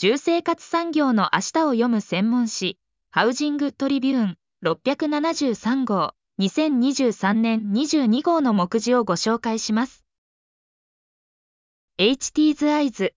[0.00, 2.78] 住生活産業の明日を読む専門誌、
[3.10, 10.04] ハウジングトリビューン673号、2023年22号の目次をご紹介します。
[11.98, 13.12] HT's Eyes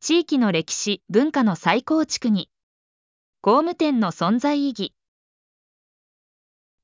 [0.00, 2.50] 地域の歴史、文化の再構築に
[3.40, 4.92] 工務店の存在意義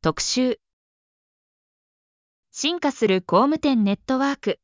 [0.01, 0.59] 特集
[2.53, 4.61] 進化する工務店ネットワーク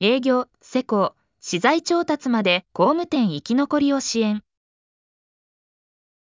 [0.00, 1.14] 営業、施工、
[1.48, 4.42] 資材調達まで工務店生き残りを支援。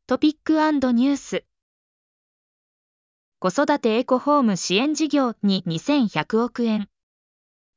[0.06, 1.44] トピックニュース。
[3.41, 6.88] 子育てエコホーム支援事業に2100億円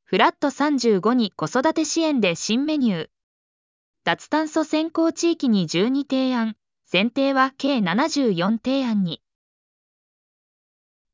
[0.03, 3.09] フラット35に子育て支援で新メニュー。
[4.03, 6.55] 脱炭素先行地域に12提案。
[6.85, 9.19] 選定は計74提案に。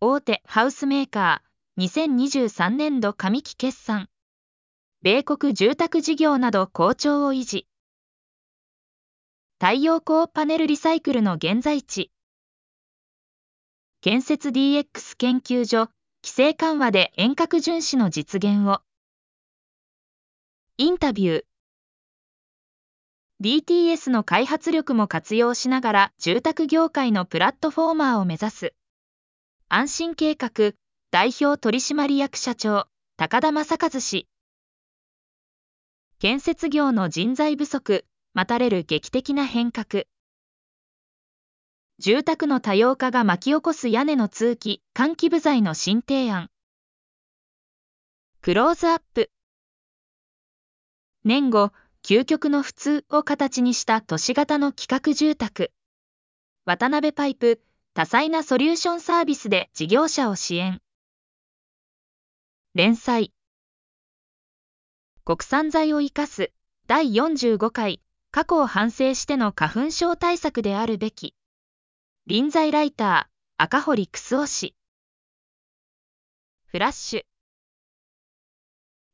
[0.02, 4.10] 大手ハウスメーカー、2023年度上期決算。
[5.04, 7.68] 米国住宅事業など好調を維持。
[9.60, 12.12] 太陽光パネルリサイクルの現在地。
[14.02, 15.92] 建設 DX 研究所、
[16.24, 18.82] 規制緩和で遠隔巡視の実現を。
[20.78, 21.44] インタビュー。
[23.40, 28.74] DTS の開発力も活用しながら住宅業界のプラットフォーマーを目指す。
[29.70, 30.74] 安心計画
[31.12, 34.28] 代表取締役社長高田正和氏。
[36.20, 40.06] 建設業の人材不足、待たれる劇的な変革。
[42.00, 46.50] 住宅の多様化が巻き起こす屋根の通気、換気部材の新提案。
[48.42, 49.30] クローズアップ。
[51.24, 51.72] 年後、
[52.04, 55.72] 究極の普通を形にした都市型の企画住宅。
[56.66, 57.62] 渡辺パイプ、
[57.94, 60.82] 多彩なソリューションサービスで事業者を支援。
[62.74, 63.34] 連載。
[65.28, 66.54] 国産材を生かす
[66.88, 71.36] 第45回過去を反省しての花粉症対策であるべき。
[72.28, 74.74] 臨在ライター赤堀クスオ氏。
[76.68, 77.24] フラッシュ。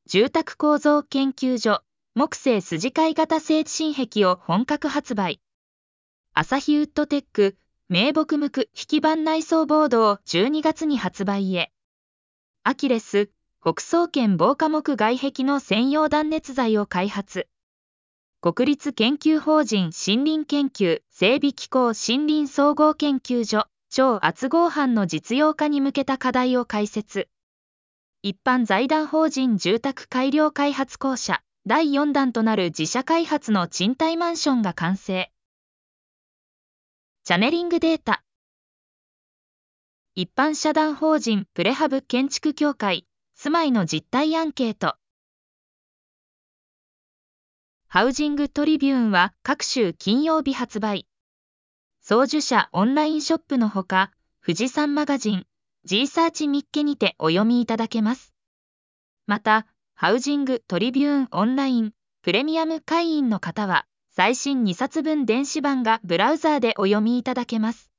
[0.05, 1.81] 住宅構造研究所
[2.13, 5.41] 木製筋貝型製新壁を本格発売。
[6.35, 7.57] アサヒウッドテック
[7.89, 11.71] 名木無垢引き板内装ボードを12月に発売へ。
[12.61, 13.31] アキレス
[13.65, 17.47] 北総圏防火木外壁の専用断熱材を開発。
[18.41, 27.29] 国立研究法人森林研究整備機構森林総合研究所超圧合班の実用化に向けた課題を解説。
[28.21, 35.31] 一般財団法人住宅改良開発公社第4弾となる自社開発の賃貸マンションが完成。
[37.23, 38.25] チャネリングデータ。
[40.15, 43.07] 一般社団法人プレハブ建築協会
[43.43, 44.95] 住まいの実態アンケート。
[47.89, 51.07] ハウジングトリビューンは各週金曜日発売。
[51.99, 54.11] 送受者オンラインショップのほか、
[54.41, 55.45] 富士山マガジン、
[55.83, 58.33] G サーチミッケにてお読みいただけます。
[59.27, 67.92] また、ハウジングトリビューンオンラインプレミアム会員の方は最新2冊分電子版がブラウザーでお読みいただけます。